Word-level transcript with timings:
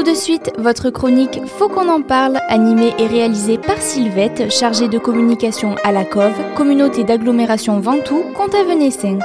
Tout 0.00 0.10
de 0.10 0.16
suite, 0.16 0.50
votre 0.56 0.88
chronique 0.88 1.40
Faut 1.44 1.68
qu'on 1.68 1.90
en 1.90 2.00
parle, 2.00 2.38
animée 2.48 2.94
et 2.98 3.06
réalisée 3.06 3.58
par 3.58 3.76
Sylvette, 3.76 4.50
chargée 4.50 4.88
de 4.88 4.96
communication 4.96 5.74
à 5.84 5.92
la 5.92 6.06
COV, 6.06 6.32
communauté 6.56 7.04
d'agglomération 7.04 7.80
Ventoux, 7.80 8.24
Comte-Venessin. 8.34 9.18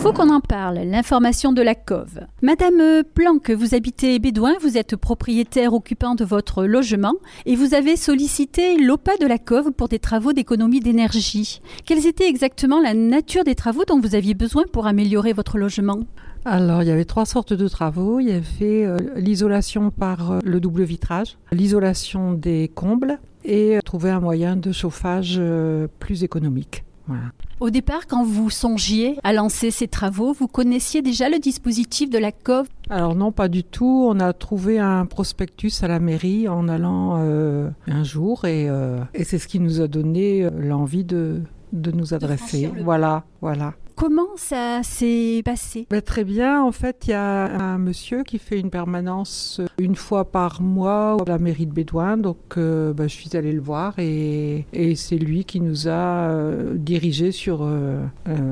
Faut 0.00 0.14
qu'on 0.14 0.30
en 0.30 0.40
parle, 0.40 0.78
l'information 0.78 1.52
de 1.52 1.60
la 1.60 1.74
COV. 1.74 2.20
Madame 2.40 3.02
Planck, 3.14 3.50
vous 3.50 3.74
habitez 3.74 4.18
Bédouin, 4.18 4.54
vous 4.62 4.78
êtes 4.78 4.96
propriétaire 4.96 5.74
occupant 5.74 6.14
de 6.14 6.24
votre 6.24 6.64
logement 6.64 7.12
et 7.44 7.54
vous 7.54 7.74
avez 7.74 7.96
sollicité 7.96 8.78
l'OPA 8.78 9.18
de 9.20 9.26
la 9.26 9.36
COV 9.36 9.72
pour 9.72 9.88
des 9.88 9.98
travaux 9.98 10.32
d'économie 10.32 10.80
d'énergie. 10.80 11.60
Quelles 11.84 12.06
étaient 12.06 12.30
exactement 12.30 12.80
la 12.80 12.94
nature 12.94 13.44
des 13.44 13.54
travaux 13.54 13.84
dont 13.84 14.00
vous 14.00 14.14
aviez 14.14 14.32
besoin 14.32 14.64
pour 14.72 14.86
améliorer 14.86 15.34
votre 15.34 15.58
logement? 15.58 16.00
Alors, 16.46 16.82
il 16.82 16.88
y 16.88 16.92
avait 16.92 17.04
trois 17.04 17.26
sortes 17.26 17.52
de 17.52 17.68
travaux. 17.68 18.20
Il 18.20 18.28
y 18.28 18.32
avait 18.32 18.86
euh, 18.86 18.96
l'isolation 19.16 19.90
par 19.90 20.32
euh, 20.32 20.38
le 20.42 20.60
double 20.60 20.82
vitrage, 20.82 21.36
l'isolation 21.52 22.32
des 22.32 22.70
combles 22.74 23.18
et 23.44 23.76
euh, 23.76 23.80
trouver 23.82 24.08
un 24.08 24.20
moyen 24.20 24.56
de 24.56 24.72
chauffage 24.72 25.38
plus 25.98 26.24
économique. 26.24 26.84
Au 27.60 27.70
départ, 27.70 28.06
quand 28.06 28.24
vous 28.24 28.50
songiez 28.50 29.18
à 29.22 29.32
lancer 29.32 29.70
ces 29.70 29.86
travaux, 29.88 30.32
vous 30.32 30.46
connaissiez 30.46 31.02
déjà 31.02 31.28
le 31.28 31.38
dispositif 31.38 32.08
de 32.08 32.18
la 32.18 32.32
COV? 32.32 32.66
Alors 32.88 33.14
non, 33.14 33.32
pas 33.32 33.48
du 33.48 33.64
tout. 33.64 34.06
On 34.08 34.18
a 34.20 34.32
trouvé 34.32 34.78
un 34.78 35.04
prospectus 35.06 35.82
à 35.82 35.88
la 35.88 36.00
mairie 36.00 36.48
en 36.48 36.68
allant 36.68 37.16
un 37.16 38.04
jour 38.04 38.44
et, 38.46 38.68
et 39.14 39.24
c'est 39.24 39.38
ce 39.38 39.46
qui 39.46 39.60
nous 39.60 39.80
a 39.80 39.88
donné 39.88 40.48
l'envie 40.58 41.04
de, 41.04 41.42
de 41.72 41.90
nous 41.90 42.14
adresser. 42.14 42.70
Voilà, 42.82 43.24
voilà. 43.40 43.74
Comment 44.00 44.34
ça 44.36 44.82
s'est 44.82 45.42
passé? 45.44 45.86
Ben, 45.90 46.00
Très 46.00 46.24
bien. 46.24 46.62
En 46.62 46.72
fait, 46.72 47.02
il 47.06 47.10
y 47.10 47.12
a 47.12 47.44
un 47.44 47.76
monsieur 47.76 48.22
qui 48.22 48.38
fait 48.38 48.58
une 48.58 48.70
permanence 48.70 49.60
une 49.78 49.94
fois 49.94 50.24
par 50.24 50.62
mois 50.62 51.18
à 51.20 51.24
la 51.28 51.36
mairie 51.36 51.66
de 51.66 51.72
Bédouin. 51.74 52.16
Donc, 52.16 52.38
euh, 52.56 52.94
ben, 52.94 53.10
je 53.10 53.14
suis 53.14 53.36
allée 53.36 53.52
le 53.52 53.60
voir 53.60 53.98
et, 53.98 54.64
c'est 54.96 55.18
lui 55.18 55.44
qui 55.44 55.60
nous 55.60 55.86
a 55.86 56.30
euh, 56.30 56.76
dirigés 56.78 57.30
sur 57.30 57.60
euh, 57.62 58.02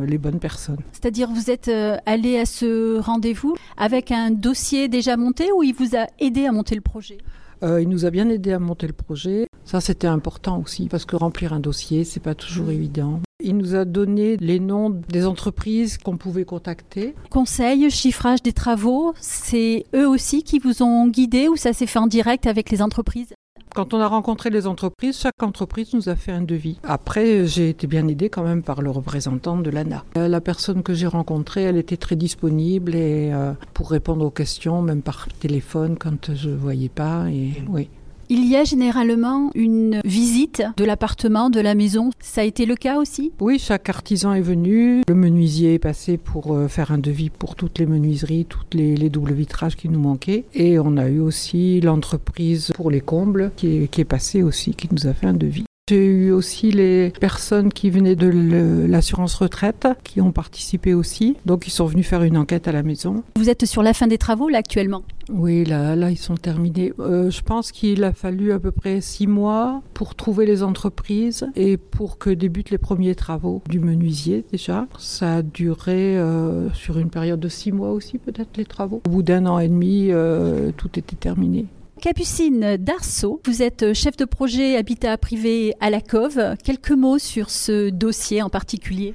les 0.07 0.19
bonnes 0.19 0.39
personnes. 0.39 0.83
C'est-à-dire, 0.93 1.31
vous 1.31 1.51
êtes 1.51 1.71
allé 2.05 2.39
à 2.39 2.45
ce 2.45 3.01
rendez-vous 3.01 3.57
avec 3.79 4.13
un 4.13 4.31
dossier 4.31 4.89
déjà 4.89 5.17
monté 5.17 5.51
ou 5.51 5.63
il 5.63 5.73
vous 5.73 5.97
a 5.97 6.09
aidé 6.19 6.45
à 6.45 6.53
monter 6.53 6.75
le 6.75 6.83
projet? 6.83 7.17
Il 7.63 7.89
nous 7.89 8.05
a 8.05 8.11
bien 8.11 8.29
aidé 8.29 8.53
à 8.53 8.59
monter 8.59 8.87
le 8.87 8.93
projet. 8.93 9.47
Ça, 9.65 9.81
c'était 9.81 10.09
important 10.09 10.61
aussi 10.61 10.89
parce 10.89 11.07
que 11.07 11.17
remplir 11.17 11.55
un 11.55 11.61
dossier, 11.61 12.05
c'est 12.05 12.21
pas 12.21 12.35
toujours 12.35 12.71
évident. 12.71 13.23
Il 13.41 13.57
nous 13.57 13.77
a 13.77 13.85
donné 13.85 14.37
les 14.39 14.59
noms 14.59 14.91
des 14.91 15.25
entreprises 15.25 15.97
qu'on 15.97 16.17
pouvait 16.17 16.45
contacter. 16.45 17.15
Conseil, 17.31 17.89
chiffrage 17.89 18.43
des 18.43 18.53
travaux, 18.53 19.15
c'est 19.21 19.85
eux 19.95 20.09
aussi 20.09 20.43
qui 20.43 20.59
vous 20.59 20.83
ont 20.83 21.07
guidé 21.07 21.47
ou 21.47 21.55
ça 21.55 21.73
s'est 21.73 21.87
fait 21.87 22.01
en 22.01 22.09
direct 22.09 22.49
avec 22.49 22.69
les 22.73 22.83
entreprises? 22.83 23.35
Quand 23.77 23.95
on 23.95 24.01
a 24.01 24.09
rencontré 24.09 24.51
les 24.51 24.67
entreprises, 24.67 25.21
chaque 25.21 25.41
entreprise 25.41 25.95
nous 25.95 26.09
a 26.09 26.17
fait 26.17 26.33
un 26.33 26.43
devis. 26.43 26.81
Après, 26.83 27.47
j'ai 27.47 27.69
été 27.69 27.87
bien 27.87 28.09
aidée 28.09 28.29
quand 28.29 28.43
même 28.43 28.65
par 28.65 28.83
le 28.83 28.91
représentant 28.91 29.57
de 29.57 29.71
l'ANA. 29.71 30.05
Euh, 30.17 30.27
la 30.27 30.41
personne 30.41 30.83
que 30.83 30.93
j'ai 30.93 31.07
rencontrée, 31.07 31.63
elle 31.63 31.77
était 31.77 31.97
très 31.97 32.17
disponible 32.17 32.97
et 32.97 33.31
euh, 33.33 33.53
pour 33.73 33.93
répondre 33.93 34.25
aux 34.25 34.33
questions, 34.33 34.83
même 34.83 35.03
par 35.03 35.29
téléphone 35.39 35.97
quand 35.97 36.35
je 36.35 36.49
ne 36.49 36.57
voyais 36.57 36.89
pas. 36.89 37.31
Et 37.31 37.53
oui. 37.69 37.89
Il 38.31 38.47
y 38.47 38.57
a 38.57 38.65
généralement 38.65 39.51
une 39.55 40.03
visite 40.05 40.63
de 40.77 40.85
l'appartement, 40.85 41.49
de 41.49 41.61
la 41.61 41.75
maison. 41.75 42.11
Ça 42.21 42.43
a 42.43 42.45
été 42.45 42.67
le 42.67 42.75
cas 42.75 42.99
aussi? 42.99 43.33
Oui, 43.41 43.59
chaque 43.59 43.89
artisan 43.89 44.35
est 44.35 44.43
venu. 44.43 45.01
Le 45.09 45.15
menuisier 45.15 45.75
est 45.75 45.79
passé 45.79 46.19
pour 46.19 46.55
euh, 46.55 46.69
faire 46.69 46.93
un 46.93 46.99
devis 46.99 47.31
pour 47.31 47.57
toutes 47.57 47.79
les 47.79 47.87
menuiseries, 47.87 48.45
toutes 48.45 48.75
les, 48.75 49.09
doubles 49.09 49.33
vitrages 49.33 49.77
qui 49.77 49.89
nous 49.89 49.99
manquaient. 49.99 50.45
Et 50.53 50.79
on 50.79 50.99
a 50.99 51.09
eu 51.09 51.21
aussi 51.21 51.81
l'entreprise 51.81 52.71
pour 52.75 52.91
les 52.91 53.01
combles 53.01 53.51
qui 53.57 53.85
est, 53.85 53.89
qui 53.89 54.03
est 54.03 54.05
passée 54.05 54.43
aussi, 54.43 54.75
qui 54.75 54.89
nous 54.93 55.07
a 55.07 55.15
fait 55.15 55.27
un 55.27 55.33
devis. 55.33 55.65
J'ai 55.89 56.05
eu 56.05 56.33
aussi 56.33 56.71
les 56.71 57.15
personnes 57.19 57.73
qui 57.73 57.89
venaient 57.89 58.15
de 58.15 58.29
l'assurance 58.87 59.37
retraite 59.37 59.89
qui 60.05 60.21
ont 60.21 60.33
participé 60.33 60.93
aussi. 60.93 61.37
Donc 61.47 61.67
ils 61.67 61.71
sont 61.71 61.87
venus 61.87 62.07
faire 62.07 62.23
une 62.25 62.37
enquête 62.37 62.69
à 62.69 62.73
la 62.73 62.83
maison. 62.83 63.23
Vous 63.37 63.49
êtes 63.49 63.65
sur 63.65 63.83
la 63.83 63.95
fin 63.95 64.07
des 64.07 64.19
travaux 64.19 64.51
là 64.51 64.59
actuellement? 64.59 65.03
Oui, 65.31 65.65
là, 65.65 65.97
là 65.97 66.11
ils 66.11 66.19
sont 66.19 66.37
terminés. 66.37 66.93
Euh, 66.99 67.31
je 67.31 67.43
pense 67.43 67.73
qu'il 67.73 68.05
a 68.05 68.13
fallu 68.13 68.53
à 68.53 68.59
peu 68.59 68.71
près 68.71 69.01
six 69.01 69.27
mois 69.27 69.83
pour 69.95 70.15
trouver 70.15 70.47
les 70.47 70.63
entreprises 70.63 71.47
et 71.57 71.77
pour 71.77 72.19
que 72.19 72.31
débutent 72.31 72.71
les 72.71 72.79
premiers 72.79 73.15
travaux 73.15 73.63
du 73.69 73.81
menuisier 73.81 74.45
déjà. 74.51 74.87
Ça 74.99 75.37
a 75.37 75.43
duré 75.43 76.17
euh, 76.17 76.71
sur 76.73 76.99
une 76.99 77.11
période 77.11 77.41
de 77.41 77.49
six 77.49 77.73
mois 77.73 77.91
aussi 77.91 78.19
peut-être 78.19 78.57
les 78.57 78.65
travaux. 78.65 79.03
Au 79.07 79.11
bout 79.11 79.23
d'un 79.23 79.47
an 79.47 79.59
et 79.59 79.69
demi, 79.69 80.09
euh, 80.11 80.71
tout 80.77 80.99
était 80.99 81.17
terminé. 81.17 81.67
Capucine 82.01 82.77
Darceau, 82.77 83.41
vous 83.45 83.61
êtes 83.61 83.93
chef 83.93 84.17
de 84.17 84.25
projet 84.25 84.77
habitat 84.77 85.19
privé 85.19 85.75
à 85.81 85.91
la 85.91 86.01
COV. 86.01 86.55
Quelques 86.63 86.93
mots 86.93 87.19
sur 87.19 87.51
ce 87.51 87.91
dossier 87.91 88.41
en 88.41 88.49
particulier 88.49 89.15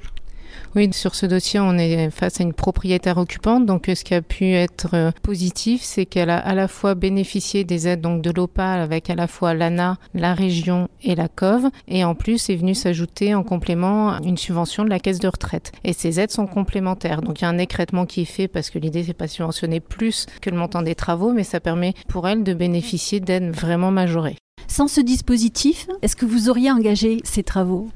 oui, 0.76 0.92
sur 0.92 1.14
ce 1.14 1.26
dossier, 1.26 1.60
on 1.60 1.78
est 1.78 2.10
face 2.10 2.40
à 2.40 2.42
une 2.42 2.52
propriétaire 2.52 3.18
occupante. 3.18 3.64
Donc, 3.64 3.90
ce 3.94 4.02
qui 4.02 4.14
a 4.14 4.22
pu 4.22 4.52
être 4.52 4.90
euh, 4.94 5.12
positif, 5.22 5.82
c'est 5.82 6.04
qu'elle 6.04 6.30
a 6.30 6.38
à 6.38 6.54
la 6.54 6.68
fois 6.68 6.94
bénéficié 6.94 7.64
des 7.64 7.86
aides 7.86 8.00
donc 8.00 8.22
de 8.22 8.30
l'OPA 8.30 8.72
avec 8.72 9.08
à 9.08 9.14
la 9.14 9.26
fois 9.26 9.54
l'ANA, 9.54 9.98
la 10.14 10.34
région 10.34 10.88
et 11.02 11.14
la 11.14 11.28
COV. 11.28 11.68
Et 11.86 12.04
en 12.04 12.14
plus, 12.14 12.50
est 12.50 12.56
venu 12.56 12.74
s'ajouter 12.74 13.34
en 13.34 13.42
complément 13.42 14.20
une 14.22 14.36
subvention 14.36 14.84
de 14.84 14.90
la 14.90 14.98
caisse 14.98 15.20
de 15.20 15.28
retraite. 15.28 15.72
Et 15.84 15.92
ces 15.92 16.18
aides 16.18 16.32
sont 16.32 16.46
complémentaires. 16.46 17.22
Donc, 17.22 17.40
il 17.40 17.44
y 17.44 17.46
a 17.46 17.50
un 17.50 17.58
écrètement 17.58 18.06
qui 18.06 18.22
est 18.22 18.26
fait 18.26 18.48
parce 18.48 18.70
que 18.70 18.78
l'idée, 18.78 19.04
c'est 19.04 19.14
pas 19.14 19.28
subventionner 19.28 19.80
plus 19.80 20.26
que 20.40 20.50
le 20.50 20.56
montant 20.56 20.82
des 20.82 20.94
travaux, 20.94 21.32
mais 21.32 21.44
ça 21.44 21.60
permet 21.60 21.94
pour 22.08 22.26
elle 22.26 22.42
de 22.42 22.54
bénéficier 22.54 23.20
d'aides 23.20 23.54
vraiment 23.54 23.90
majorées. 23.90 24.36
Sans 24.66 24.88
ce 24.88 25.00
dispositif, 25.00 25.86
est-ce 26.02 26.16
que 26.16 26.26
vous 26.26 26.48
auriez 26.48 26.70
engagé 26.70 27.20
ces 27.22 27.42
travaux? 27.42 27.88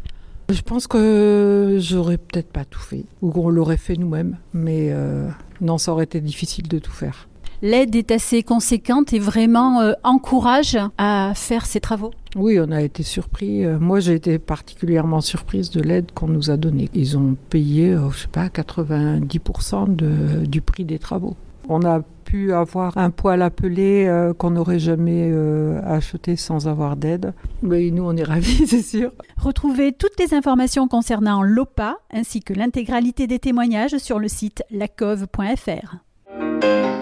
Je 0.51 0.63
pense 0.63 0.87
que 0.87 1.77
j'aurais 1.79 2.17
peut-être 2.17 2.51
pas 2.51 2.65
tout 2.65 2.81
fait, 2.81 3.05
ou 3.21 3.31
qu'on 3.31 3.51
l'aurait 3.51 3.77
fait 3.77 3.97
nous-mêmes, 3.97 4.39
mais 4.55 4.89
euh, 4.91 5.29
non, 5.61 5.79
ça 5.79 5.93
aurait 5.93 6.05
été 6.05 6.21
difficile 6.21 6.69
de 6.69 6.79
tout 6.79 6.93
faire. 6.93 7.29
L'aide 7.61 7.97
est 7.97 8.13
assez 8.13 8.43
conséquente 8.45 9.13
et 9.13 9.19
vraiment 9.19 9.81
euh, 9.81 9.93
encourage 10.05 10.79
à 10.97 11.33
faire 11.35 11.67
ces 11.67 11.81
travaux. 11.81 12.13
Oui, 12.37 12.59
on 12.61 12.71
a 12.71 12.81
été 12.81 13.03
surpris. 13.03 13.65
Euh, 13.65 13.79
moi, 13.81 13.99
j'ai 13.99 14.15
été 14.15 14.39
particulièrement 14.39 15.21
surprise 15.21 15.71
de 15.71 15.83
l'aide 15.83 16.13
qu'on 16.13 16.29
nous 16.29 16.51
a 16.51 16.57
donnée. 16.57 16.89
Ils 16.95 17.19
ont 17.19 17.37
payé, 17.51 17.97
je 18.13 18.19
sais 18.19 18.29
pas, 18.29 18.47
90% 18.47 19.97
de, 19.97 20.47
du 20.47 20.61
prix 20.61 20.85
des 20.85 21.01
travaux. 21.01 21.37
On 21.69 21.85
a 21.85 22.03
pu 22.29 22.53
avoir 22.53 22.99
un 22.99 23.09
poêle 23.09 23.41
appelé 23.41 24.05
euh, 24.07 24.35
qu'on 24.35 24.51
n'aurait 24.51 24.79
jamais 24.79 25.31
euh, 25.33 25.81
acheté 25.83 26.37
sans 26.37 26.69
avoir 26.69 26.97
d'aide. 26.97 27.33
Mais 27.63 27.91
nous, 27.91 28.05
on 28.05 28.15
est 28.17 28.23
ravis, 28.23 28.67
c'est 28.67 28.83
sûr. 28.83 29.13
Retrouvez 29.39 29.93
toutes 29.93 30.21
les 30.21 30.35
informations 30.35 30.89
concernant 30.89 31.43
l'OPA 31.43 31.97
ainsi 32.13 32.41
que 32.41 32.53
l'intégralité 32.53 33.27
des 33.27 33.39
témoignages 33.39 33.97
sur 33.97 34.19
le 34.19 34.29
site 34.29 34.63
lacove.fr. 34.71 35.97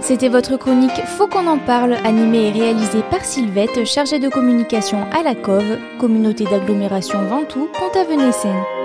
C'était 0.01 0.29
votre 0.29 0.57
chronique 0.57 1.05
Faut 1.05 1.27
qu'on 1.27 1.49
en 1.49 1.59
parle, 1.59 1.95
animée 2.05 2.47
et 2.49 2.53
réalisée 2.53 3.03
par 3.11 3.25
Sylvette, 3.25 3.85
chargée 3.85 4.21
de 4.21 4.29
communication 4.29 5.07
à 5.11 5.25
la 5.25 5.35
COV, 5.35 5.65
communauté 5.99 6.45
d'agglomération 6.45 7.25
Ventoux, 7.25 7.69
Pont-Avenay-Seine. 7.73 8.76